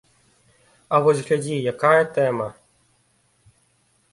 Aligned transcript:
А 0.95 1.01
вось 1.07 1.21
глядзі, 1.27 1.57
якая 1.73 2.03
тэма! 2.17 2.47